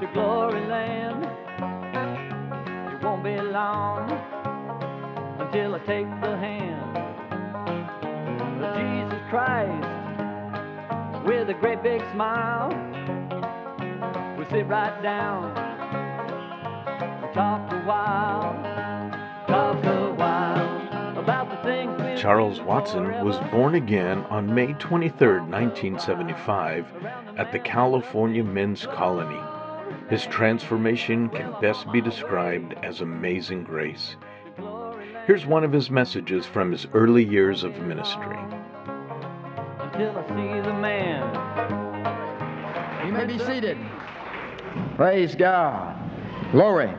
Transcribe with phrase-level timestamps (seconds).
[0.00, 1.24] to glory land.
[2.94, 4.10] It won't be long
[5.38, 6.96] until I take the hand
[8.64, 9.86] of Jesus Christ
[11.26, 12.70] with a great big smile.
[14.38, 18.54] We sit right down, and talk a while,
[19.48, 26.86] talk a while about the things Charles Watson was born again on May 23, 1975,
[27.36, 29.49] at the California Men's Colony.
[30.10, 34.16] His transformation can best be described as amazing grace.
[35.26, 38.36] Here's one of his messages from his early years of ministry.
[39.78, 41.22] until I see the man.
[43.06, 43.78] You may be seated.
[44.96, 45.96] Praise God.
[46.50, 46.92] Glory.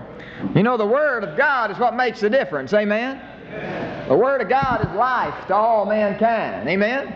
[0.56, 2.74] You know, the Word of God is what makes the difference.
[2.74, 3.22] Amen?
[4.08, 6.70] The Word of God is life to all mankind.
[6.70, 7.16] Amen?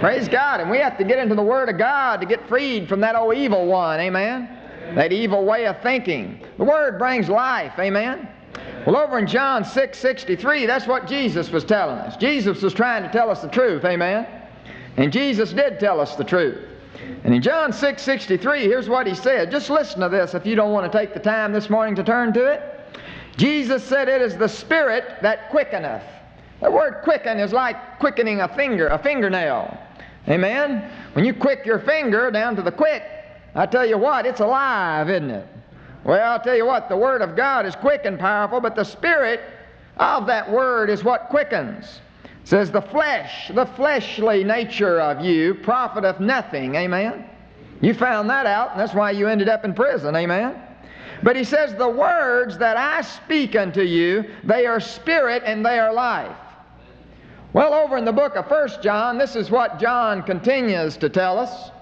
[0.00, 0.60] Praise God.
[0.60, 3.16] And we have to get into the Word of God to get freed from that
[3.16, 4.00] old evil one.
[4.00, 4.58] Amen?
[4.94, 6.40] That evil way of thinking.
[6.58, 7.72] The Word brings life.
[7.78, 8.28] Amen?
[8.86, 12.16] Well, over in John 6 63, that's what Jesus was telling us.
[12.16, 13.84] Jesus was trying to tell us the truth.
[13.84, 14.26] Amen?
[14.96, 16.66] And Jesus did tell us the truth.
[17.24, 19.50] And in John 6 63, here's what he said.
[19.50, 22.04] Just listen to this if you don't want to take the time this morning to
[22.04, 22.62] turn to it.
[23.36, 26.02] Jesus said, It is the Spirit that quickeneth.
[26.60, 29.78] The word quicken is like quickening a finger, a fingernail.
[30.28, 30.90] Amen?
[31.14, 33.02] When you quick your finger down to the quick,
[33.54, 35.46] I tell you what, it's alive, isn't it?
[36.04, 38.84] Well, I'll tell you what, the Word of God is quick and powerful, but the
[38.84, 39.40] Spirit
[39.98, 42.00] of that Word is what quickens.
[42.24, 46.74] It says, The flesh, the fleshly nature of you profiteth nothing.
[46.76, 47.28] Amen?
[47.80, 50.16] You found that out, and that's why you ended up in prison.
[50.16, 50.60] Amen?
[51.22, 55.78] But he says, The words that I speak unto you, they are spirit and they
[55.78, 56.36] are life.
[57.52, 61.38] Well, over in the book of First John, this is what John continues to tell
[61.38, 61.72] us.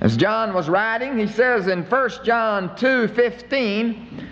[0.00, 4.26] As John was writing, he says in 1 John 2:15,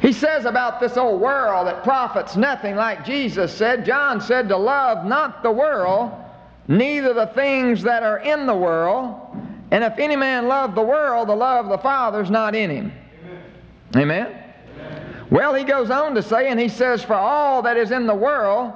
[0.00, 3.86] he says about this old world that profits nothing, like Jesus said.
[3.86, 6.12] John said to love not the world,
[6.68, 9.14] neither the things that are in the world.
[9.70, 12.70] And if any man love the world, the love of the Father is not in
[12.70, 12.92] him.
[13.96, 14.42] Amen.
[15.30, 18.14] Well, he goes on to say, and he says, For all that is in the
[18.14, 18.72] world,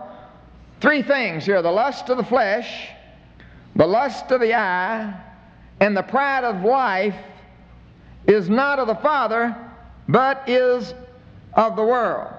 [0.80, 2.88] three things here the lust of the flesh,
[3.76, 5.14] the lust of the eye,
[5.80, 7.16] and the pride of life
[8.26, 9.56] is not of the Father,
[10.08, 10.94] but is
[11.54, 12.32] of the world.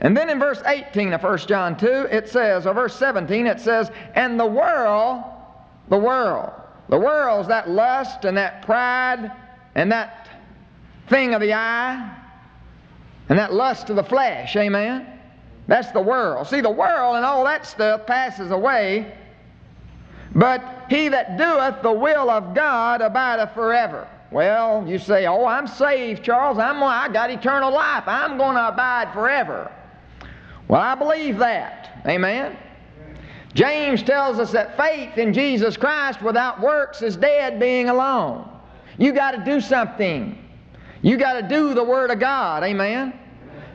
[0.00, 3.60] And then in verse 18 of 1 John 2, it says, or verse 17, it
[3.60, 5.24] says, And the world,
[5.88, 6.52] the world,
[6.88, 9.32] the world is that lust and that pride
[9.74, 10.28] and that
[11.08, 12.14] thing of the eye
[13.28, 15.06] and that lust of the flesh, amen?
[15.66, 16.46] That's the world.
[16.46, 19.16] See, the world and all that stuff passes away,
[20.36, 24.06] but he that doeth the will of God abideth forever.
[24.30, 26.58] Well, you say, Oh, I'm saved, Charles.
[26.58, 28.04] I'm, I got eternal life.
[28.06, 29.72] I'm going to abide forever.
[30.68, 32.02] Well, I believe that.
[32.06, 32.56] Amen?
[33.54, 38.46] James tells us that faith in Jesus Christ without works is dead being alone.
[38.98, 40.38] You got to do something.
[41.00, 42.62] You got to do the Word of God.
[42.62, 43.18] Amen?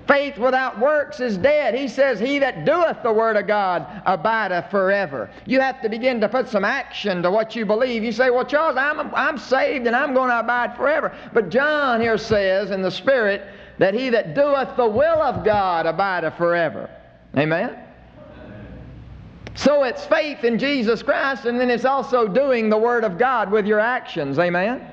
[0.08, 1.76] Faith without works is dead.
[1.76, 5.30] He says, He that doeth the Word of God abideth forever.
[5.46, 8.04] You have to begin to put some action to what you believe.
[8.04, 11.16] You say, Well, Charles, I'm, I'm saved and I'm going to abide forever.
[11.34, 13.44] But John here says in the Spirit
[13.78, 16.90] that he that doeth the will of God abideth forever.
[17.38, 17.78] Amen?
[19.56, 23.52] So it's faith in Jesus Christ, and then it's also doing the Word of God
[23.52, 24.40] with your actions.
[24.40, 24.88] Amen?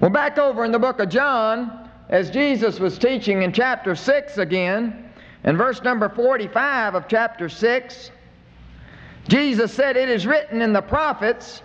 [0.00, 1.79] Well, back over in the book of John,
[2.10, 5.10] as Jesus was teaching in chapter 6 again,
[5.44, 8.10] in verse number 45 of chapter 6,
[9.28, 11.62] Jesus said, It is written in the prophets,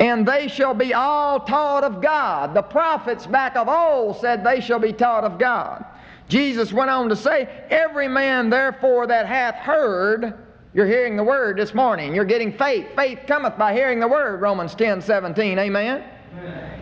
[0.00, 2.52] and they shall be all taught of God.
[2.52, 5.84] The prophets back of old said they shall be taught of God.
[6.28, 10.34] Jesus went on to say, Every man therefore that hath heard,
[10.74, 12.12] you're hearing the word this morning.
[12.12, 12.88] You're getting faith.
[12.96, 15.60] Faith cometh by hearing the word, Romans 10 17.
[15.60, 16.04] Amen.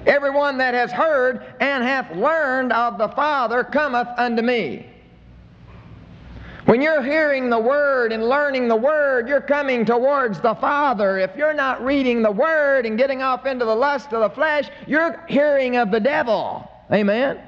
[0.06, 4.86] Everyone that has heard and hath learned of the Father cometh unto me.
[6.64, 11.18] When you're hearing the Word and learning the Word, you're coming towards the Father.
[11.18, 14.68] If you're not reading the Word and getting off into the lust of the flesh,
[14.86, 16.70] you're hearing of the devil.
[16.92, 17.40] Amen?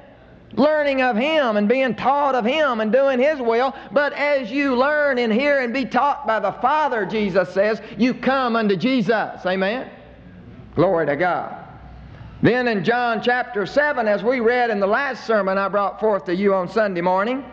[0.53, 3.75] Learning of Him and being taught of Him and doing His will.
[3.91, 8.15] But as you learn and hear and be taught by the Father, Jesus says, you
[8.15, 9.45] come unto Jesus.
[9.45, 9.87] Amen?
[10.73, 11.60] Glory to God.
[12.41, 16.25] Then in John chapter 7, as we read in the last sermon I brought forth
[16.25, 17.45] to you on Sunday morning,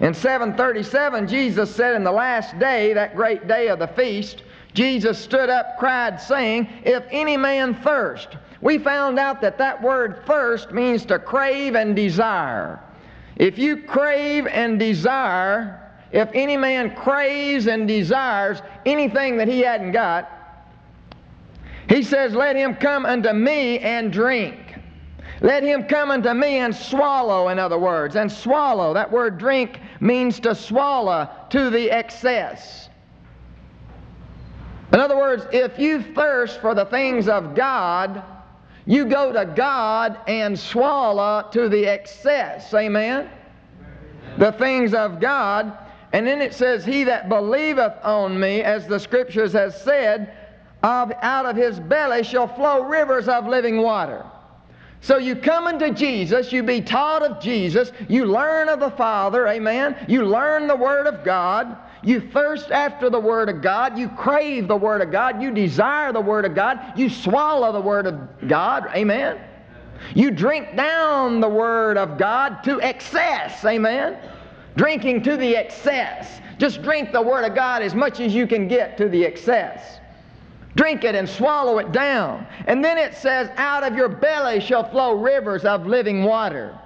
[0.00, 4.42] in 737, Jesus said in the last day, that great day of the feast,
[4.72, 8.28] Jesus stood up, cried, saying, If any man thirst.
[8.60, 12.80] We found out that that word thirst means to crave and desire.
[13.36, 19.92] If you crave and desire, if any man craves and desires anything that he hadn't
[19.92, 20.33] got,
[21.88, 24.58] he says, Let him come unto me and drink.
[25.40, 28.16] Let him come unto me and swallow, in other words.
[28.16, 32.88] And swallow, that word drink means to swallow to the excess.
[34.92, 38.22] In other words, if you thirst for the things of God,
[38.86, 42.72] you go to God and swallow to the excess.
[42.72, 43.28] Amen?
[44.38, 45.76] The things of God.
[46.12, 50.32] And then it says, He that believeth on me, as the scriptures has said,
[50.84, 54.22] of, out of his belly shall flow rivers of living water.
[55.00, 59.46] So you come into Jesus, you be taught of Jesus, you learn of the Father,
[59.48, 59.96] amen.
[60.08, 64.68] You learn the Word of God, you thirst after the Word of God, you crave
[64.68, 68.46] the Word of God, you desire the Word of God, you swallow the Word of
[68.46, 69.40] God, amen.
[70.14, 74.18] You drink down the Word of God to excess, amen.
[74.76, 76.40] Drinking to the excess.
[76.58, 80.00] Just drink the Word of God as much as you can get to the excess.
[80.76, 82.46] Drink it and swallow it down.
[82.66, 86.78] And then it says, Out of your belly shall flow rivers of living water.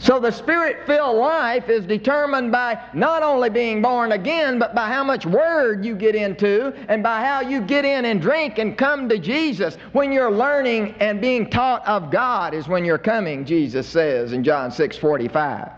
[0.00, 4.88] So the spirit filled life is determined by not only being born again, but by
[4.88, 8.78] how much word you get into and by how you get in and drink and
[8.78, 9.76] come to Jesus.
[9.92, 14.42] When you're learning and being taught of God is when you're coming, Jesus says in
[14.42, 15.70] John 6 45.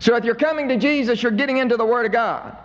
[0.00, 2.58] So if you're coming to Jesus, you're getting into the Word of God.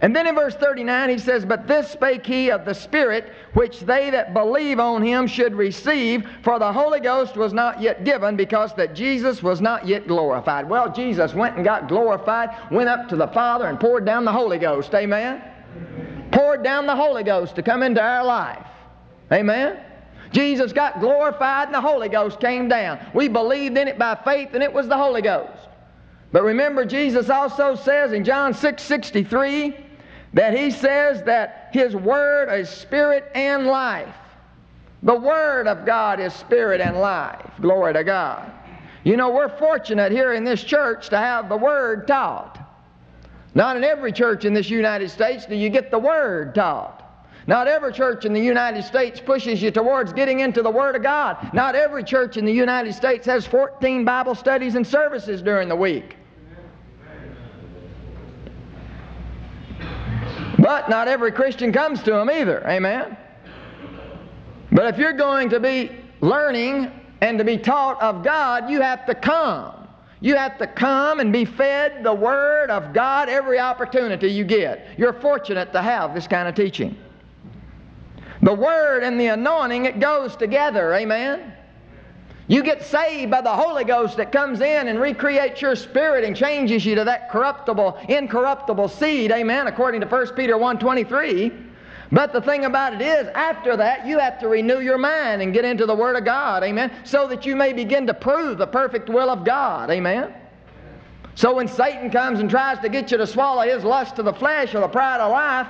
[0.00, 3.80] And then in verse 39 he says, But this spake he of the Spirit, which
[3.80, 8.36] they that believe on him should receive, for the Holy Ghost was not yet given,
[8.36, 10.68] because that Jesus was not yet glorified.
[10.68, 14.32] Well, Jesus went and got glorified, went up to the Father and poured down the
[14.32, 14.94] Holy Ghost.
[14.94, 15.42] Amen?
[15.76, 16.28] Amen.
[16.32, 18.66] Poured down the Holy Ghost to come into our life.
[19.32, 19.78] Amen?
[20.32, 22.98] Jesus got glorified and the Holy Ghost came down.
[23.14, 25.68] We believed in it by faith and it was the Holy Ghost.
[26.32, 29.76] But remember, Jesus also says in John 6 63,
[30.34, 34.14] that he says that his word is spirit and life.
[35.02, 37.50] The word of God is spirit and life.
[37.60, 38.52] Glory to God.
[39.04, 42.58] You know, we're fortunate here in this church to have the word taught.
[43.54, 47.02] Not in every church in this United States do you get the word taught.
[47.46, 51.02] Not every church in the United States pushes you towards getting into the Word of
[51.02, 51.52] God.
[51.52, 55.76] Not every church in the United States has 14 Bible studies and services during the
[55.76, 56.16] week.
[60.64, 62.66] But not every Christian comes to them either.
[62.66, 63.18] Amen?
[64.72, 65.90] But if you're going to be
[66.22, 66.90] learning
[67.20, 69.86] and to be taught of God, you have to come.
[70.22, 74.88] You have to come and be fed the Word of God every opportunity you get.
[74.96, 76.96] You're fortunate to have this kind of teaching.
[78.40, 80.94] The Word and the anointing, it goes together.
[80.94, 81.52] Amen?
[82.46, 86.36] You get saved by the Holy Ghost that comes in and recreates your spirit and
[86.36, 91.70] changes you to that corruptible, incorruptible seed, amen, according to 1 Peter 1.23.
[92.12, 95.54] But the thing about it is, after that, you have to renew your mind and
[95.54, 98.66] get into the Word of God, amen, so that you may begin to prove the
[98.66, 100.34] perfect will of God, amen.
[101.34, 104.34] So when Satan comes and tries to get you to swallow his lust of the
[104.34, 105.66] flesh or the pride of life,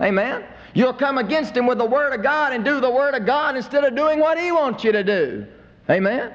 [0.00, 0.44] amen,
[0.74, 3.56] you'll come against him with the Word of God and do the Word of God
[3.56, 5.46] instead of doing what he wants you to do.
[5.90, 6.32] Amen?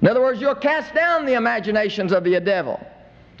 [0.00, 2.84] In other words, you'll cast down the imaginations of the devil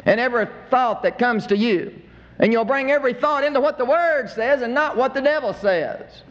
[0.04, 1.94] and every thought that comes to you.
[2.38, 5.52] And you'll bring every thought into what the Word says and not what the devil
[5.54, 6.22] says.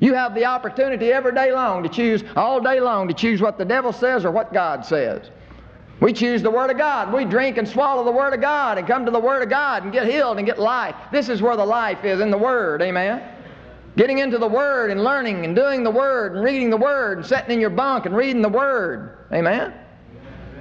[0.00, 3.58] You have the opportunity every day long to choose, all day long, to choose what
[3.58, 5.30] the devil says or what God says.
[6.00, 7.12] We choose the Word of God.
[7.12, 9.82] We drink and swallow the Word of God and come to the Word of God
[9.82, 10.94] and get healed and get life.
[11.10, 12.80] This is where the life is in the Word.
[12.82, 13.20] Amen?
[13.98, 17.26] Getting into the Word and learning and doing the Word and reading the Word and
[17.26, 19.26] sitting in your bunk and reading the Word.
[19.32, 19.74] Amen?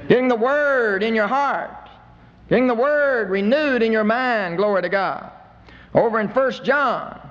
[0.10, 1.88] Getting the Word in your heart.
[2.50, 4.58] Getting the Word renewed in your mind.
[4.58, 5.32] Glory to God.
[5.94, 7.30] Over in 1 John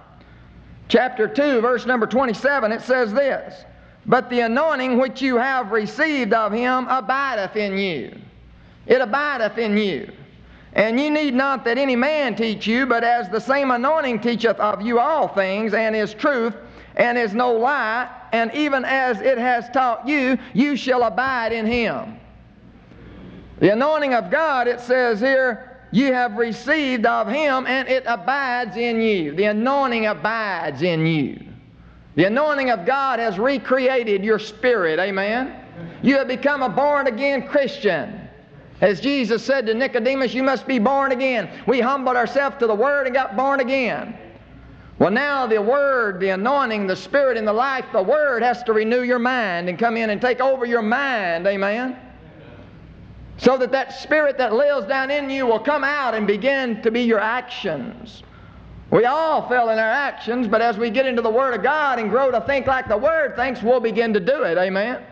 [0.88, 3.64] chapter 2, verse number 27, it says this
[4.06, 8.16] But the anointing which you have received of him abideth in you.
[8.86, 10.12] It abideth in you.
[10.76, 14.61] And ye need not that any man teach you, but as the same anointing teacheth
[14.61, 16.54] of you all things, and is truth,
[16.97, 21.64] and is no lie, and even as it has taught you, you shall abide in
[21.64, 22.21] him.
[23.59, 28.76] The anointing of God, it says here, you have received of him, and it abides
[28.76, 29.35] in you.
[29.35, 31.40] The anointing abides in you.
[32.16, 35.56] The anointing of God has recreated your spirit, amen?
[36.02, 38.25] You have become a born again Christian.
[38.80, 41.49] As Jesus said to Nicodemus, you must be born again.
[41.66, 44.18] We humbled ourselves to the Word and got born again.
[44.99, 48.73] Well, now the Word, the anointing, the Spirit, and the life, the Word has to
[48.73, 51.47] renew your mind and come in and take over your mind.
[51.47, 51.99] Amen?
[53.38, 56.90] So that that Spirit that lives down in you will come out and begin to
[56.90, 58.23] be your actions.
[58.90, 61.99] We all fail in our actions, but as we get into the Word of God
[61.99, 64.56] and grow to think like the Word thinks, we'll begin to do it.
[64.56, 65.02] Amen?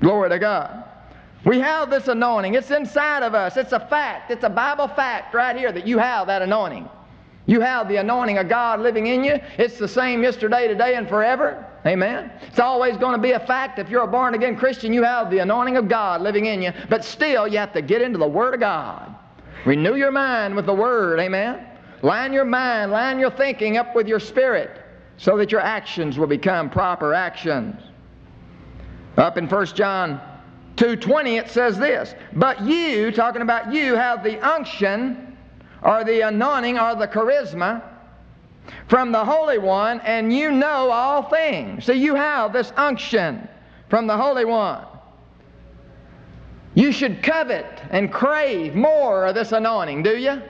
[0.00, 0.84] Glory to God.
[1.44, 2.54] We have this anointing.
[2.54, 3.56] It's inside of us.
[3.56, 4.30] It's a fact.
[4.30, 6.88] It's a Bible fact right here that you have that anointing.
[7.46, 9.40] You have the anointing of God living in you.
[9.58, 11.66] It's the same yesterday, today, and forever.
[11.84, 12.30] Amen.
[12.42, 13.80] It's always going to be a fact.
[13.80, 16.72] If you're a born again Christian, you have the anointing of God living in you.
[16.88, 19.12] But still, you have to get into the Word of God.
[19.66, 21.18] Renew your mind with the Word.
[21.18, 21.66] Amen.
[22.02, 24.80] Line your mind, line your thinking up with your spirit
[25.16, 27.80] so that your actions will become proper actions.
[29.16, 30.20] Up in 1 John
[30.76, 35.36] 2.20 it says this, But you, talking about you, have the unction
[35.82, 37.82] or the anointing or the charisma
[38.88, 41.84] from the Holy One, and you know all things.
[41.84, 43.48] So you have this unction
[43.88, 44.86] from the Holy One.
[46.74, 50.40] You should covet and crave more of this anointing, do you?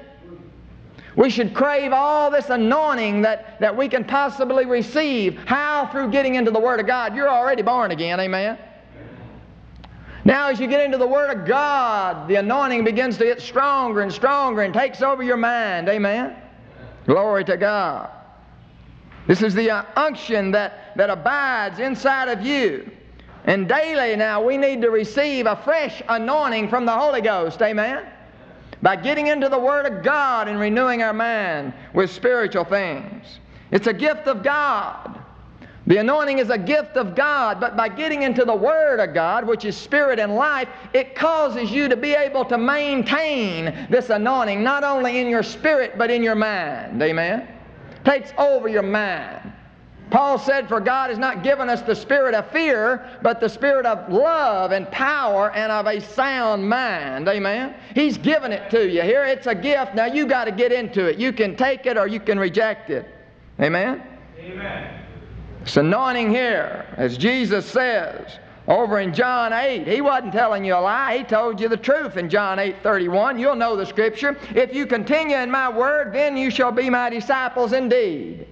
[1.16, 5.36] We should crave all this anointing that, that we can possibly receive.
[5.46, 5.86] How?
[5.86, 7.14] Through getting into the Word of God.
[7.14, 8.58] You're already born again, amen?
[10.24, 14.02] Now, as you get into the Word of God, the anointing begins to get stronger
[14.02, 16.36] and stronger and takes over your mind, amen?
[17.06, 18.10] Glory to God.
[19.26, 22.90] This is the unction that, that abides inside of you.
[23.44, 28.06] And daily now we need to receive a fresh anointing from the Holy Ghost, amen?
[28.82, 33.38] by getting into the Word of God and renewing our mind with spiritual things.
[33.70, 35.21] It's a gift of God.
[35.86, 39.46] The anointing is a gift of God, but by getting into the Word of God,
[39.46, 44.62] which is spirit and life, it causes you to be able to maintain this anointing
[44.62, 47.02] not only in your spirit but in your mind.
[47.02, 47.48] Amen?
[48.04, 49.52] Takes over your mind.
[50.10, 53.86] Paul said, For God has not given us the spirit of fear, but the spirit
[53.86, 57.26] of love and power and of a sound mind.
[57.28, 57.74] Amen?
[57.94, 59.02] He's given it to you.
[59.02, 59.94] Here it's a gift.
[59.94, 61.18] Now you got to get into it.
[61.18, 63.08] You can take it or you can reject it.
[63.58, 64.02] Amen?
[64.38, 65.01] Amen.
[65.62, 68.38] It's anointing here, as Jesus says
[68.68, 69.86] over in John 8.
[69.86, 71.18] He wasn't telling you a lie.
[71.18, 73.38] He told you the truth in John 8 31.
[73.38, 74.36] You'll know the scripture.
[74.54, 78.46] If you continue in my word, then you shall be my disciples indeed.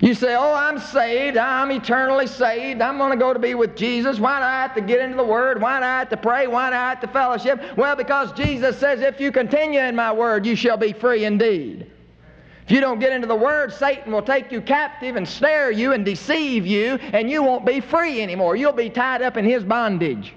[0.00, 1.36] You say, Oh, I'm saved.
[1.36, 2.80] I'm eternally saved.
[2.80, 4.18] I'm going to go to be with Jesus.
[4.18, 5.62] Why do I have to get into the Word?
[5.62, 6.48] Why do I have to pray?
[6.48, 7.60] Why do I have to fellowship?
[7.76, 11.86] Well, because Jesus says, If you continue in my Word, you shall be free indeed.
[12.64, 15.92] If you don't get into the Word, Satan will take you captive and snare you
[15.92, 18.54] and deceive you, and you won't be free anymore.
[18.56, 20.34] You'll be tied up in his bondage.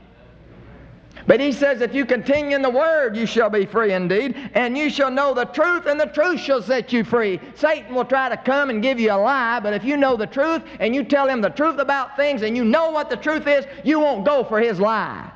[1.28, 4.78] But he says, if you continue in the word, you shall be free indeed, and
[4.78, 7.40] you shall know the truth, and the truth shall set you free.
[7.56, 10.28] Satan will try to come and give you a lie, but if you know the
[10.28, 13.48] truth and you tell him the truth about things and you know what the truth
[13.48, 15.32] is, you won't go for his lie.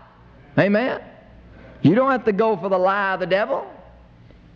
[0.59, 1.01] Amen?
[1.81, 3.65] You don't have to go for the lie of the devil.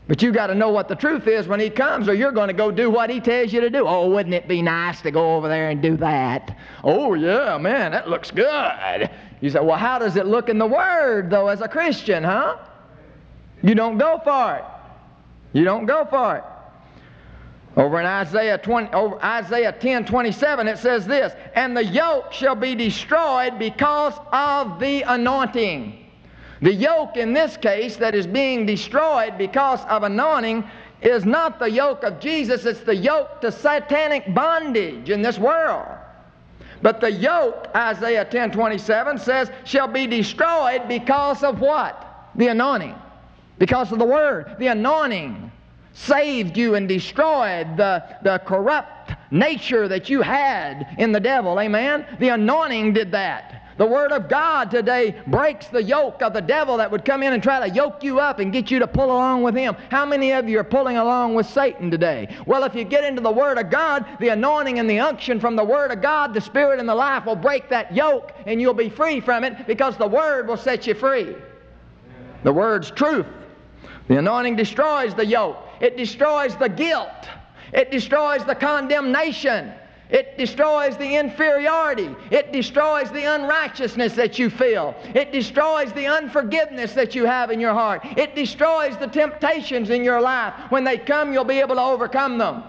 [0.07, 2.49] But you got to know what the truth is when he comes, or you're going
[2.49, 3.87] to go do what he tells you to do.
[3.87, 6.57] Oh, wouldn't it be nice to go over there and do that?
[6.83, 9.09] Oh, yeah, man, that looks good.
[9.39, 12.57] You say, well, how does it look in the Word, though, as a Christian, huh?
[13.61, 14.65] You don't go for it.
[15.57, 16.43] You don't go for it.
[17.75, 22.55] Over in Isaiah 20, over Isaiah 10, 27, it says this, and the yoke shall
[22.55, 26.02] be destroyed because of the anointing.
[26.63, 30.63] The yoke in this case that is being destroyed because of anointing
[31.01, 35.85] is not the yoke of Jesus, it's the yoke to satanic bondage in this world.
[36.81, 42.29] But the yoke, Isaiah 10 27 says, shall be destroyed because of what?
[42.35, 42.95] The anointing.
[43.59, 44.55] Because of the word.
[44.57, 45.51] The anointing
[45.91, 51.59] saved you and destroyed the, the corrupt nature that you had in the devil.
[51.59, 52.05] Amen?
[52.19, 53.62] The anointing did that.
[53.77, 57.33] The Word of God today breaks the yoke of the devil that would come in
[57.33, 59.75] and try to yoke you up and get you to pull along with him.
[59.89, 62.35] How many of you are pulling along with Satan today?
[62.45, 65.55] Well, if you get into the Word of God, the anointing and the unction from
[65.55, 68.73] the Word of God, the Spirit and the life will break that yoke and you'll
[68.73, 71.35] be free from it because the Word will set you free.
[72.43, 73.25] The Word's truth.
[74.07, 77.29] The anointing destroys the yoke, it destroys the guilt,
[77.71, 79.73] it destroys the condemnation.
[80.09, 82.15] It destroys the inferiority.
[82.29, 84.95] It destroys the unrighteousness that you feel.
[85.15, 88.01] It destroys the unforgiveness that you have in your heart.
[88.17, 90.53] It destroys the temptations in your life.
[90.69, 92.63] When they come, you'll be able to overcome them.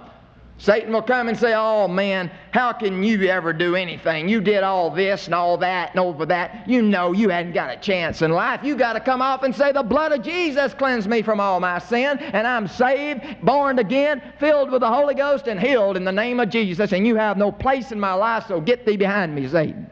[0.57, 4.29] Satan will come and say, Oh man, how can you ever do anything?
[4.29, 6.69] You did all this and all that and over that.
[6.69, 8.61] You know you hadn't got a chance in life.
[8.63, 11.59] You got to come off and say, The blood of Jesus cleansed me from all
[11.59, 16.05] my sin, and I'm saved, born again, filled with the Holy Ghost, and healed in
[16.05, 18.97] the name of Jesus, and you have no place in my life, so get thee
[18.97, 19.91] behind me, Satan.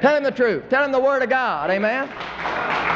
[0.00, 0.64] Tell him the truth.
[0.70, 1.70] Tell him the Word of God.
[1.70, 2.08] Amen.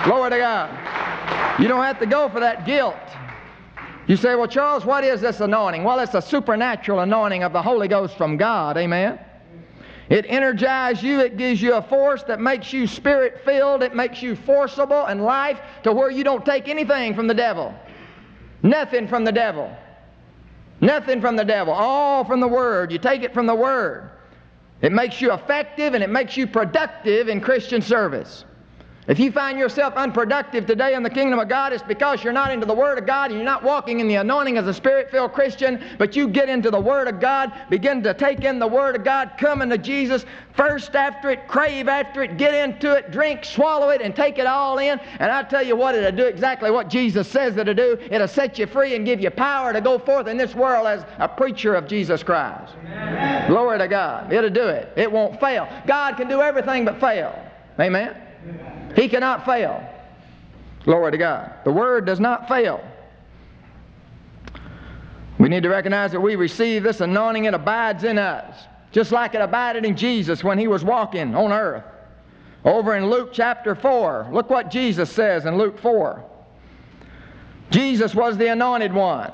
[0.05, 1.61] Glory to God.
[1.61, 2.97] You don't have to go for that guilt.
[4.07, 5.85] You say, well, Charles, what is this anointing?
[5.85, 8.77] Well, it's a supernatural anointing of the Holy Ghost from God.
[8.77, 9.19] Amen.
[10.09, 11.21] It energizes you.
[11.21, 13.83] It gives you a force that makes you spirit filled.
[13.83, 17.75] It makes you forcible in life to where you don't take anything from the devil.
[18.63, 19.75] Nothing from the devil.
[20.81, 21.73] Nothing from the devil.
[21.73, 22.91] All from the Word.
[22.91, 24.11] You take it from the Word.
[24.83, 28.45] It makes you effective and it makes you productive in Christian service.
[29.09, 32.53] If you find yourself unproductive today in the kingdom of God, it's because you're not
[32.53, 35.11] into the Word of God and you're not walking in the anointing as a Spirit
[35.11, 38.67] filled Christian, but you get into the Word of God, begin to take in the
[38.67, 40.25] Word of God, come into Jesus,
[40.57, 44.47] thirst after it, crave after it, get into it, drink, swallow it, and take it
[44.47, 45.01] all in.
[45.19, 47.99] And I tell you what, it'll do exactly what Jesus says it'll do.
[48.09, 51.05] It'll set you free and give you power to go forth in this world as
[51.19, 52.75] a preacher of Jesus Christ.
[52.85, 53.51] Amen.
[53.51, 54.33] Glory to God.
[54.33, 54.93] It'll do it.
[54.95, 55.69] It won't fail.
[55.89, 57.37] God can do everything but fail.
[57.81, 58.15] Amen.
[58.95, 59.89] He cannot fail.
[60.85, 61.53] Glory to God.
[61.65, 62.83] The Word does not fail.
[65.39, 69.35] We need to recognize that we receive this anointing, it abides in us, just like
[69.35, 71.85] it abided in Jesus when he was walking on earth.
[72.65, 76.25] Over in Luke chapter 4, look what Jesus says in Luke 4.
[77.71, 79.33] Jesus was the anointed one.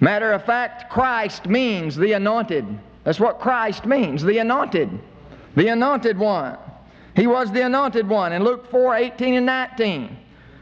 [0.00, 2.66] Matter of fact, Christ means the anointed.
[3.04, 4.90] That's what Christ means, the anointed.
[5.54, 6.58] The anointed one.
[7.14, 10.18] He was the anointed one in Luke 4 18 and 19.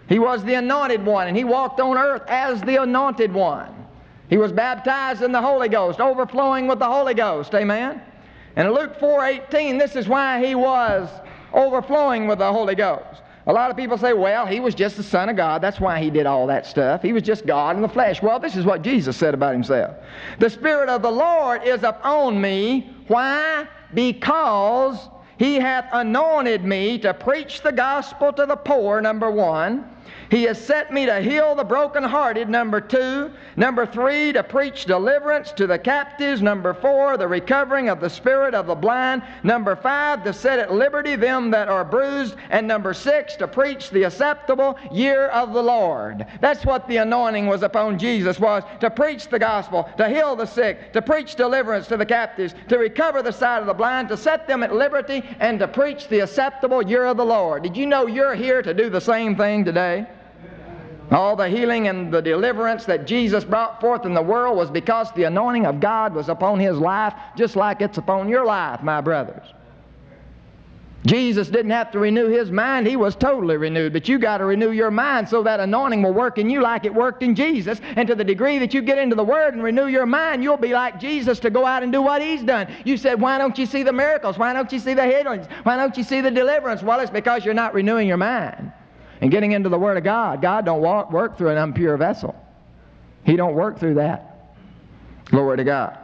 [0.09, 3.87] He was the anointed one, and he walked on earth as the anointed one.
[4.29, 7.55] He was baptized in the Holy Ghost, overflowing with the Holy Ghost.
[7.55, 8.03] Amen.
[8.57, 11.09] And in Luke 4 18, this is why he was
[11.53, 13.23] overflowing with the Holy Ghost.
[13.47, 15.63] A lot of people say, well, he was just the Son of God.
[15.63, 17.03] That's why he did all that stuff.
[17.03, 18.23] He was just God in the flesh.
[18.23, 19.97] Well, this is what Jesus said about himself.
[20.39, 22.95] The Spirit of the Lord is upon me.
[23.09, 23.67] Why?
[23.95, 25.09] Because
[25.41, 29.89] he hath anointed me to preach the gospel to the poor, number one.
[30.31, 33.33] He has set me to heal the brokenhearted, number two.
[33.57, 36.41] Number three, to preach deliverance to the captives.
[36.41, 39.25] Number four, the recovering of the spirit of the blind.
[39.43, 42.37] Number five, to set at liberty them that are bruised.
[42.51, 46.25] And number six, to preach the acceptable year of the Lord.
[46.41, 50.47] That's what the anointing was upon Jesus was to preach the gospel, to heal the
[50.47, 54.17] sick, to preach deliverance to the captives, to recover the sight of the blind, to
[54.17, 57.65] set them at liberty, and to preach the acceptable year of the Lord.
[57.65, 60.07] Did you know you're here to do the same thing today?
[61.11, 65.11] All the healing and the deliverance that Jesus brought forth in the world was because
[65.13, 69.01] the anointing of God was upon his life, just like it's upon your life, my
[69.01, 69.53] brothers.
[71.07, 73.93] Jesus didn't have to renew his mind, he was totally renewed.
[73.93, 76.85] But you got to renew your mind so that anointing will work in you like
[76.85, 77.81] it worked in Jesus.
[77.97, 80.59] And to the degree that you get into the Word and renew your mind, you'll
[80.59, 82.69] be like Jesus to go out and do what he's done.
[82.85, 84.37] You said, Why don't you see the miracles?
[84.37, 85.47] Why don't you see the healings?
[85.63, 86.83] Why don't you see the deliverance?
[86.83, 88.71] Well, it's because you're not renewing your mind
[89.21, 90.41] and getting into the Word of God.
[90.41, 92.35] God don't walk, work through an impure vessel.
[93.25, 94.55] He don't work through that.
[95.27, 95.99] Glory to God.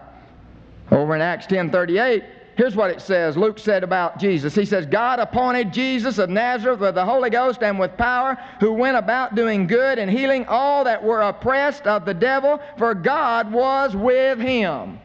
[0.90, 2.24] Over in Acts 10:38,
[2.56, 3.36] here's what it says.
[3.36, 4.54] Luke said about Jesus.
[4.54, 8.72] He says, God appointed Jesus of Nazareth with the Holy Ghost and with power, who
[8.72, 13.50] went about doing good and healing all that were oppressed of the devil, for God
[13.50, 15.00] was with him.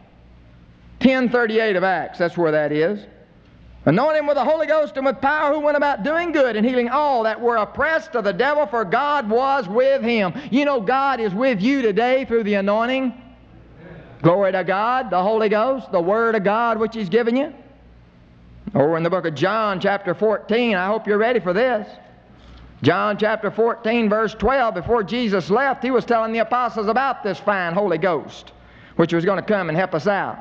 [0.99, 3.05] 1038 of Acts, that's where that is.
[3.85, 6.65] Anoint him with the Holy Ghost and with power, who went about doing good and
[6.65, 10.33] healing all that were oppressed of the devil, for God was with him.
[10.51, 13.19] You know, God is with you today through the anointing.
[14.21, 17.53] Glory to God, the Holy Ghost, the Word of God which He's given you.
[18.75, 21.87] Over in the book of John, chapter 14, I hope you're ready for this.
[22.83, 27.39] John chapter 14, verse 12, before Jesus left, He was telling the apostles about this
[27.39, 28.51] fine Holy Ghost,
[28.95, 30.37] which was going to come and help us out.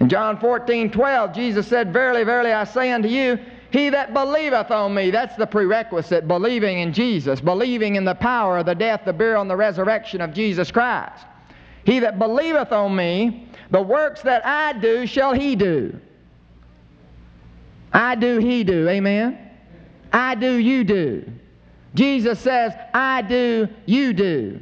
[0.00, 3.38] In John 14, 12, Jesus said, Verily, verily, I say unto you,
[3.70, 8.58] he that believeth on me, that's the prerequisite, believing in Jesus, believing in the power
[8.58, 11.24] of the death, the burial, and the resurrection of Jesus Christ.
[11.84, 15.98] He that believeth on me, the works that I do shall he do.
[17.92, 18.88] I do, he do.
[18.88, 19.38] Amen?
[20.12, 21.30] I do, you do.
[21.94, 24.60] Jesus says, I do, you do.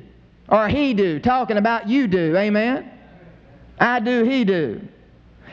[0.49, 2.37] Or he do, talking about you do.
[2.37, 2.91] Amen?
[3.79, 4.81] I do, he do.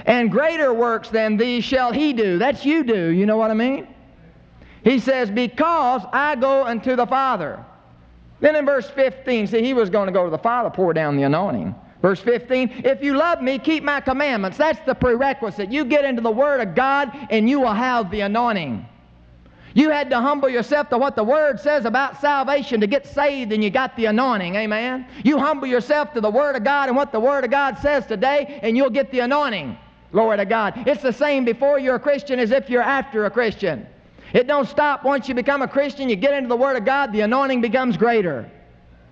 [0.05, 2.37] And greater works than these shall he do.
[2.37, 3.09] That's you do.
[3.09, 3.87] You know what I mean?
[4.83, 7.63] He says, Because I go unto the Father.
[8.39, 11.17] Then in verse 15, see, he was going to go to the Father, pour down
[11.17, 11.73] the anointing.
[12.01, 14.59] Verse 15, if you love me, keep my commandments.
[14.59, 15.71] That's the prerequisite.
[15.71, 18.85] You get into the Word of God and you will have the anointing.
[19.73, 23.51] You had to humble yourself to what the Word says about salvation to get saved,
[23.51, 24.55] and you got the anointing.
[24.55, 25.05] Amen.
[25.23, 28.05] You humble yourself to the Word of God and what the Word of God says
[28.05, 29.77] today, and you'll get the anointing.
[30.15, 30.87] Glory to God.
[30.87, 33.85] It's the same before you're a Christian as if you're after a Christian.
[34.31, 37.11] It don't stop once you become a Christian, you get into the Word of God,
[37.11, 38.49] the anointing becomes greater.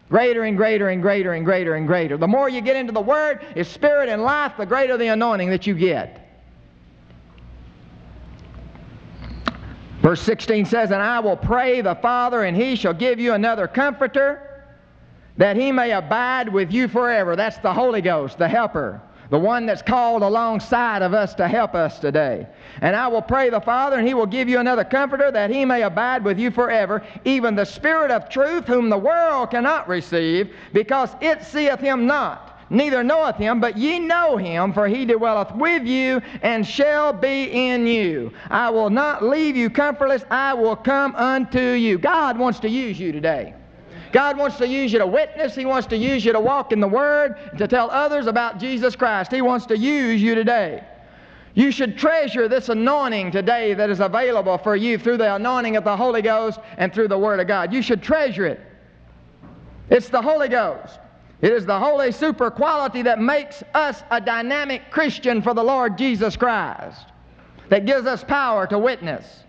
[0.07, 2.15] Greater and greater and greater and greater and greater.
[2.15, 5.49] The more you get into the Word, His Spirit and life, the greater the anointing
[5.49, 6.25] that you get.
[10.01, 13.67] Verse 16 says, And I will pray the Father, and he shall give you another
[13.67, 14.63] comforter,
[15.35, 17.35] that he may abide with you forever.
[17.35, 21.75] That's the Holy Ghost, the helper, the one that's called alongside of us to help
[21.75, 22.47] us today.
[22.81, 25.65] And I will pray the Father, and he will give you another comforter, that he
[25.65, 30.53] may abide with you forever, even the Spirit of truth, whom the world cannot receive,
[30.73, 35.53] because it seeth him not neither knoweth him, but ye know him, for he dwelleth
[35.55, 38.33] with you and shall be in you.
[38.49, 41.97] I will not leave you comfortless, I will come unto you.
[41.97, 43.53] God wants to use you today.
[44.13, 45.55] God wants to use you to witness.
[45.55, 48.95] He wants to use you to walk in the Word, to tell others about Jesus
[48.95, 49.31] Christ.
[49.31, 50.83] He wants to use you today.
[51.55, 55.83] You should treasure this anointing today that is available for you through the anointing of
[55.83, 57.73] the Holy Ghost and through the Word of God.
[57.73, 58.61] You should treasure it.
[59.89, 60.99] It's the Holy Ghost.
[61.41, 65.97] It is the holy super quality that makes us a dynamic Christian for the Lord
[65.97, 67.05] Jesus Christ,
[67.69, 69.42] that gives us power to witness.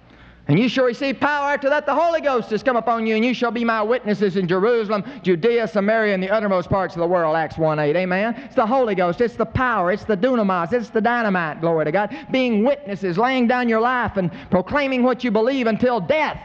[0.47, 3.25] And you shall receive power after that the Holy Ghost has come upon you, and
[3.25, 7.07] you shall be my witnesses in Jerusalem, Judea, Samaria, and the uttermost parts of the
[7.07, 7.35] world.
[7.35, 7.97] Acts 1 8.
[7.97, 8.35] Amen.
[8.45, 11.93] It's the Holy Ghost, it's the power, it's the dunamis, it's the dynamite, glory to
[11.93, 12.15] God.
[12.31, 16.41] Being witnesses, laying down your life and proclaiming what you believe until death.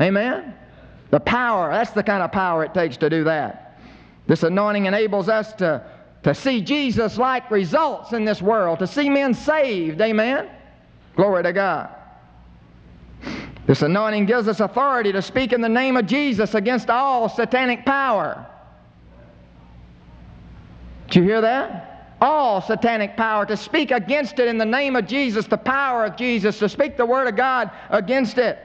[0.00, 0.54] Amen.
[1.10, 3.78] The power, that's the kind of power it takes to do that.
[4.26, 5.86] This anointing enables us to,
[6.24, 10.00] to see Jesus like results in this world, to see men saved.
[10.00, 10.50] Amen?
[11.14, 11.90] Glory to God.
[13.66, 17.84] This anointing gives us authority to speak in the name of Jesus against all satanic
[17.84, 18.46] power.
[21.08, 22.16] Did you hear that?
[22.20, 26.16] All satanic power, to speak against it in the name of Jesus, the power of
[26.16, 28.58] Jesus, to speak the Word of God against it.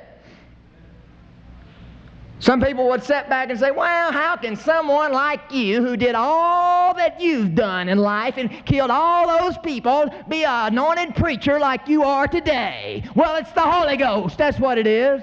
[2.42, 6.16] Some people would sit back and say, Well, how can someone like you, who did
[6.16, 11.60] all that you've done in life and killed all those people, be an anointed preacher
[11.60, 13.04] like you are today?
[13.14, 14.40] Well, it's the Holy Ghost.
[14.40, 15.22] That's what it is.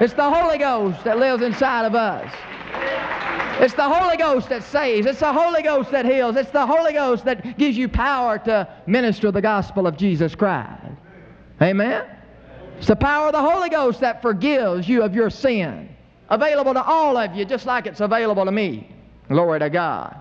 [0.00, 2.30] It's the Holy Ghost that lives inside of us.
[3.62, 5.06] It's the Holy Ghost that saves.
[5.06, 6.36] It's the Holy Ghost that heals.
[6.36, 10.82] It's the Holy Ghost that gives you power to minister the gospel of Jesus Christ.
[11.62, 12.04] Amen?
[12.76, 15.93] It's the power of the Holy Ghost that forgives you of your sin
[16.34, 18.88] available to all of you just like it's available to me.
[19.28, 20.20] Glory to God.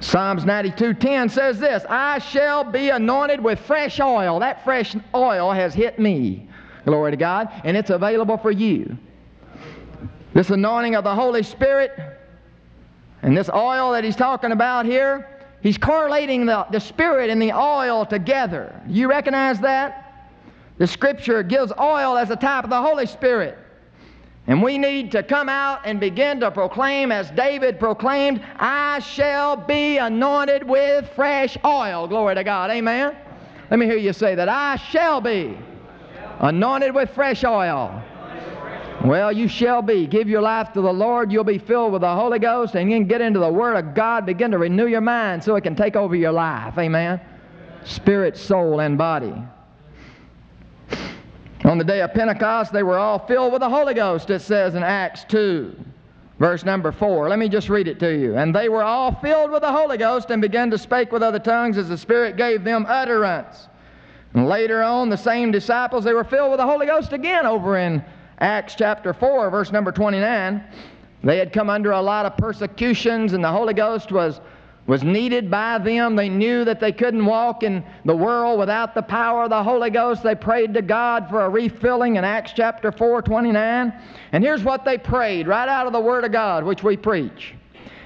[0.00, 4.38] Psalms 92:10 says this, I shall be anointed with fresh oil.
[4.38, 6.48] That fresh oil has hit me.
[6.84, 7.48] Glory to God.
[7.64, 8.96] And it's available for you.
[10.34, 11.92] This anointing of the Holy Spirit
[13.22, 15.28] and this oil that he's talking about here,
[15.62, 18.80] he's correlating the, the Spirit and the oil together.
[18.86, 20.05] You recognize that?
[20.78, 23.58] The Scripture gives oil as a type of the Holy Spirit.
[24.46, 29.56] And we need to come out and begin to proclaim, as David proclaimed, I shall
[29.56, 32.06] be anointed with fresh oil.
[32.06, 32.70] Glory to God.
[32.70, 33.16] Amen.
[33.70, 34.48] Let me hear you say that.
[34.48, 35.58] I shall be
[36.38, 38.02] anointed with fresh oil.
[39.04, 40.06] Well, you shall be.
[40.06, 41.32] Give your life to the Lord.
[41.32, 43.94] You'll be filled with the Holy Ghost, and you can get into the Word of
[43.94, 44.26] God.
[44.26, 46.78] Begin to renew your mind so it can take over your life.
[46.78, 47.20] Amen.
[47.84, 49.34] Spirit, soul, and body.
[51.66, 54.76] On the day of Pentecost, they were all filled with the Holy Ghost, it says
[54.76, 55.74] in Acts 2,
[56.38, 57.28] verse number 4.
[57.28, 58.36] Let me just read it to you.
[58.36, 61.40] And they were all filled with the Holy Ghost and began to speak with other
[61.40, 63.66] tongues as the Spirit gave them utterance.
[64.34, 67.78] And later on, the same disciples, they were filled with the Holy Ghost again over
[67.78, 68.04] in
[68.38, 70.62] Acts chapter 4, verse number 29.
[71.24, 74.40] They had come under a lot of persecutions, and the Holy Ghost was
[74.86, 76.14] was needed by them.
[76.16, 79.90] They knew that they couldn't walk in the world without the power of the Holy
[79.90, 80.22] Ghost.
[80.22, 83.92] They prayed to God for a refilling in Acts chapter 4, 29.
[84.32, 87.54] And here's what they prayed right out of the Word of God, which we preach.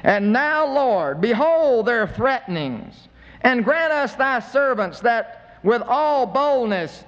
[0.02, 3.08] And now, Lord, behold their threatenings,
[3.42, 7.04] and grant us thy servants that with all boldness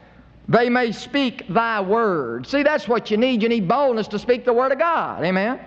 [0.48, 2.46] they may speak thy word.
[2.46, 3.42] See, that's what you need.
[3.42, 5.24] You need boldness to speak the Word of God.
[5.24, 5.60] Amen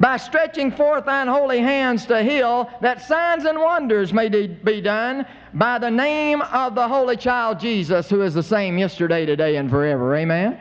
[0.00, 5.26] by stretching forth thine holy hands to heal, that signs and wonders may be done
[5.54, 9.70] by the name of the Holy Child Jesus, who is the same yesterday, today, and
[9.70, 10.14] forever.
[10.14, 10.58] Amen?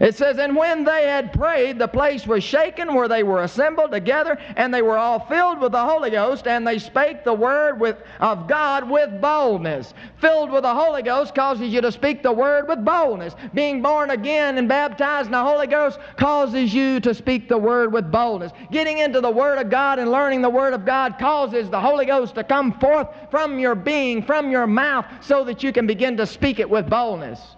[0.00, 3.90] It says, And when they had prayed, the place was shaken where they were assembled
[3.90, 7.78] together, and they were all filled with the Holy Ghost, and they spake the word
[7.78, 9.92] with, of God with boldness.
[10.16, 13.36] Filled with the Holy Ghost causes you to speak the word with boldness.
[13.52, 17.92] Being born again and baptized in the Holy Ghost causes you to speak the word
[17.92, 18.52] with boldness.
[18.72, 22.06] Getting into the Word of God and learning the Word of God causes the Holy
[22.06, 26.16] Ghost to come forth from your being, from your mouth, so that you can begin
[26.16, 27.56] to speak it with boldness.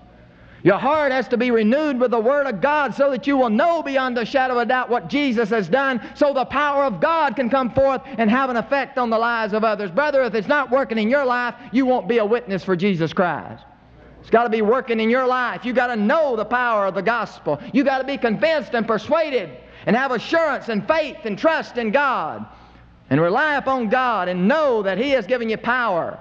[0.65, 3.51] Your heart has to be renewed with the Word of God so that you will
[3.51, 7.01] know beyond a shadow of a doubt what Jesus has done, so the power of
[7.01, 9.91] God can come forth and have an effect on the lives of others.
[9.91, 13.13] Brother, if it's not working in your life, you won't be a witness for Jesus
[13.13, 13.65] Christ.
[14.21, 15.65] It's got to be working in your life.
[15.65, 17.61] You've got to know the power of the gospel.
[17.73, 19.51] You've got to be convinced and persuaded
[19.85, 22.47] and have assurance and faith and trust in God
[23.11, 26.21] and rely upon God and know that He has given you power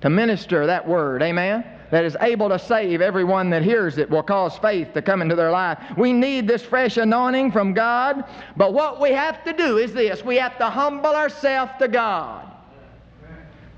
[0.00, 1.22] to minister that word.
[1.22, 1.62] Amen?
[1.92, 5.34] That is able to save everyone that hears it, will cause faith to come into
[5.34, 5.78] their life.
[5.98, 8.24] We need this fresh anointing from God,
[8.56, 12.50] but what we have to do is this we have to humble ourselves to God.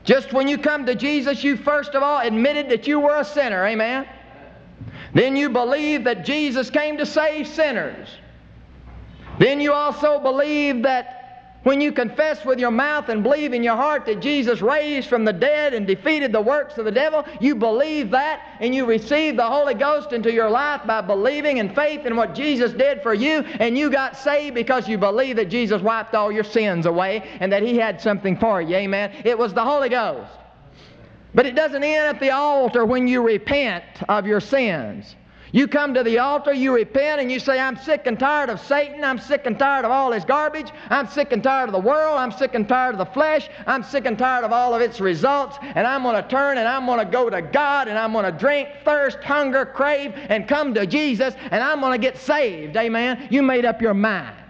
[0.05, 3.25] Just when you come to Jesus, you first of all admitted that you were a
[3.25, 3.67] sinner.
[3.67, 4.07] Amen?
[5.13, 8.09] Then you believe that Jesus came to save sinners.
[9.41, 11.24] Then you also believe that
[11.65, 15.25] when you confess with your mouth and believe in your heart that Jesus raised from
[15.25, 19.37] the dead and defeated the works of the devil, you believe that and you receive
[19.37, 23.15] the Holy Ghost into your life by believing and faith in what Jesus did for
[23.15, 27.29] you, and you got saved because you believe that Jesus wiped all your sins away
[27.41, 28.77] and that He had something for you.
[28.77, 29.13] Amen.
[29.25, 30.31] It was the Holy Ghost.
[31.35, 35.17] But it doesn't end at the altar when you repent of your sins.
[35.55, 38.59] You come to the altar, you repent, and you say, I'm sick and tired of
[38.59, 39.05] Satan.
[39.05, 40.73] I'm sick and tired of all his garbage.
[40.91, 42.19] I'm sick and tired of the world.
[42.19, 43.49] I'm sick and tired of the flesh.
[43.65, 45.57] I'm sick and tired of all of its results.
[45.63, 48.25] And I'm going to turn and I'm going to go to God and I'm going
[48.25, 52.77] to drink, thirst, hunger, crave, and come to Jesus and I'm going to get saved.
[52.77, 53.29] Amen.
[53.31, 54.44] You made up your mind.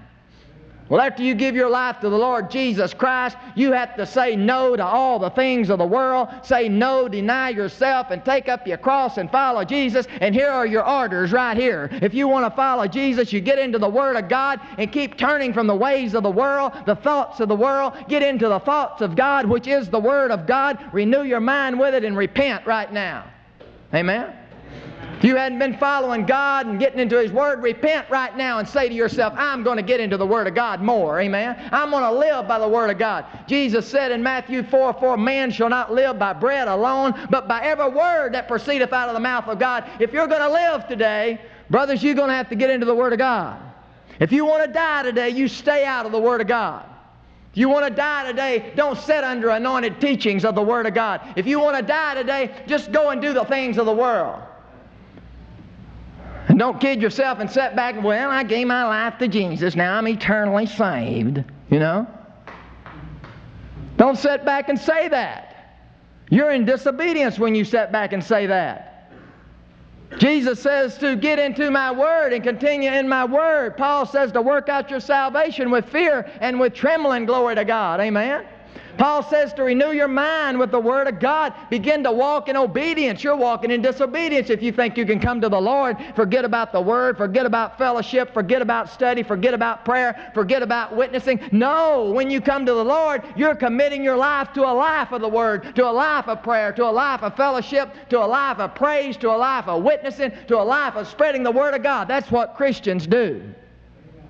[0.90, 4.36] Well, after you give your life to the Lord Jesus Christ, you have to say
[4.36, 6.28] no to all the things of the world.
[6.42, 10.06] Say no, deny yourself, and take up your cross and follow Jesus.
[10.20, 11.88] And here are your orders right here.
[11.90, 15.16] If you want to follow Jesus, you get into the Word of God and keep
[15.16, 17.94] turning from the ways of the world, the thoughts of the world.
[18.06, 20.78] Get into the thoughts of God, which is the Word of God.
[20.92, 23.24] Renew your mind with it and repent right now.
[23.94, 24.43] Amen.
[25.24, 28.90] You hadn't been following God and getting into His Word, repent right now and say
[28.90, 31.18] to yourself, I'm going to get into the Word of God more.
[31.18, 31.56] Amen.
[31.72, 33.24] I'm going to live by the Word of God.
[33.48, 37.62] Jesus said in Matthew 4 4, Man shall not live by bread alone, but by
[37.62, 39.90] every word that proceedeth out of the mouth of God.
[39.98, 42.94] If you're going to live today, brothers, you're going to have to get into the
[42.94, 43.58] Word of God.
[44.20, 46.84] If you want to die today, you stay out of the Word of God.
[47.52, 50.92] If you want to die today, don't sit under anointed teachings of the Word of
[50.92, 51.22] God.
[51.34, 54.42] If you want to die today, just go and do the things of the world.
[56.54, 59.74] And don't kid yourself and sit back well, I gave my life to Jesus.
[59.74, 61.42] Now I'm eternally saved.
[61.68, 62.06] You know?
[63.96, 65.50] Don't sit back and say that.
[66.30, 69.10] You're in disobedience when you sit back and say that.
[70.18, 73.76] Jesus says to get into my word and continue in my word.
[73.76, 77.26] Paul says to work out your salvation with fear and with trembling.
[77.26, 77.98] Glory to God.
[77.98, 78.46] Amen.
[78.98, 81.52] Paul says to renew your mind with the Word of God.
[81.70, 83.24] Begin to walk in obedience.
[83.24, 86.72] You're walking in disobedience if you think you can come to the Lord, forget about
[86.72, 91.40] the Word, forget about fellowship, forget about study, forget about prayer, forget about witnessing.
[91.52, 95.20] No, when you come to the Lord, you're committing your life to a life of
[95.20, 98.58] the Word, to a life of prayer, to a life of fellowship, to a life
[98.58, 101.82] of praise, to a life of witnessing, to a life of spreading the Word of
[101.82, 102.08] God.
[102.08, 103.42] That's what Christians do.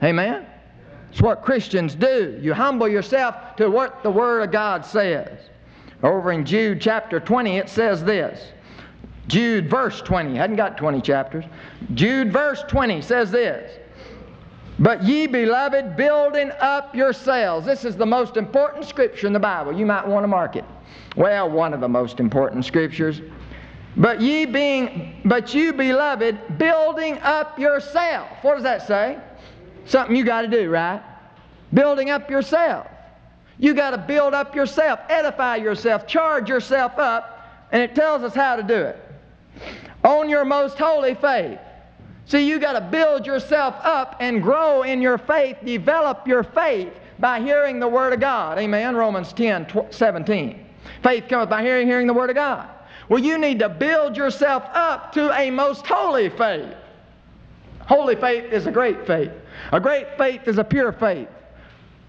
[0.02, 0.46] Amen?
[1.14, 2.36] It's what Christians do.
[2.42, 5.38] You humble yourself to what the Word of God says.
[6.02, 8.48] Over in Jude chapter 20, it says this.
[9.28, 10.32] Jude verse 20.
[10.32, 11.44] I hadn't got 20 chapters.
[11.94, 13.78] Jude verse 20 says this.
[14.80, 17.64] But ye beloved, building up yourselves.
[17.64, 19.72] This is the most important scripture in the Bible.
[19.72, 20.64] You might want to mark it.
[21.14, 23.22] Well, one of the most important scriptures.
[23.96, 28.30] But ye being, but you beloved, building up yourself.
[28.42, 29.20] What does that say?
[29.86, 31.02] Something you got to do, right?
[31.72, 32.86] Building up yourself.
[33.58, 38.34] You got to build up yourself, edify yourself, charge yourself up, and it tells us
[38.34, 38.98] how to do it.
[40.02, 41.58] On your most holy faith.
[42.26, 46.92] See, you got to build yourself up and grow in your faith, develop your faith
[47.18, 48.58] by hearing the Word of God.
[48.58, 48.96] Amen.
[48.96, 50.66] Romans 10 17.
[51.02, 52.68] Faith cometh by hearing, hearing the Word of God.
[53.08, 56.74] Well, you need to build yourself up to a most holy faith.
[57.86, 59.30] Holy faith is a great faith.
[59.72, 61.28] A great faith is a pure faith.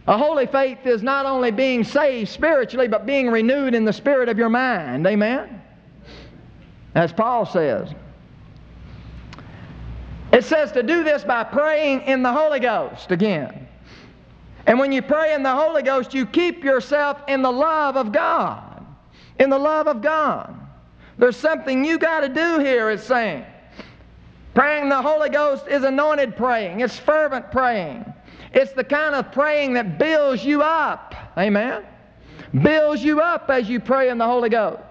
[0.08, 4.30] A holy faith is not only being saved spiritually, but being renewed in the spirit
[4.30, 5.08] of your mind.
[5.08, 5.62] Amen?
[6.94, 7.90] As Paul says.
[10.32, 13.68] It says to do this by praying in the Holy Ghost again.
[14.68, 18.12] And when you pray in the Holy Ghost, you keep yourself in the love of
[18.12, 18.86] God.
[19.40, 20.54] In the love of God.
[21.18, 23.46] There's something you got to do here, it's saying.
[24.56, 28.12] Praying the Holy Ghost is anointed praying, it's fervent praying.
[28.54, 31.14] It's the kind of praying that builds you up.
[31.38, 31.84] Amen?
[32.64, 34.82] Builds you up as you pray in the Holy Ghost.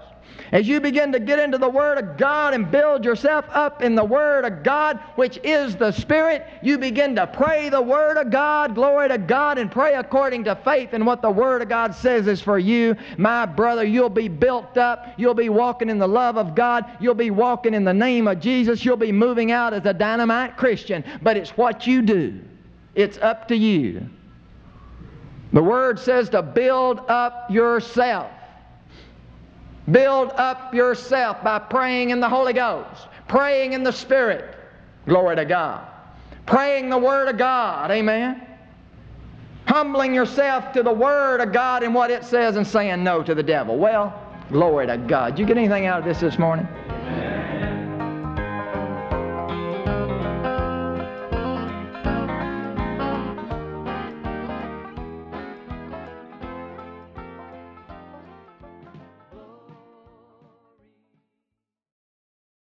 [0.55, 3.97] As you begin to get into the Word of God and build yourself up in
[3.97, 8.31] the Word of God, which is the Spirit, you begin to pray the Word of
[8.31, 11.93] God, glory to God, and pray according to faith and what the Word of God
[11.93, 12.95] says is for you.
[13.19, 15.09] My brother, you'll be built up.
[15.17, 16.85] You'll be walking in the love of God.
[17.01, 18.85] You'll be walking in the name of Jesus.
[18.85, 21.03] You'll be moving out as a dynamite Christian.
[21.21, 22.41] But it's what you do,
[22.95, 24.09] it's up to you.
[25.53, 28.31] The Word says to build up yourself.
[29.91, 34.57] Build up yourself by praying in the Holy Ghost, praying in the Spirit.
[35.07, 35.87] Glory to God.
[36.47, 37.91] Praying the Word of God.
[37.91, 38.47] Amen.
[39.67, 43.35] Humbling yourself to the Word of God and what it says and saying no to
[43.35, 43.77] the devil.
[43.77, 44.19] Well,
[44.51, 45.37] glory to God.
[45.37, 46.67] Did you get anything out of this this morning?